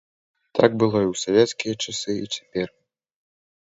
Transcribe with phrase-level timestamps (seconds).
[0.59, 2.69] Так было і ў савецкія часы, і цяпер.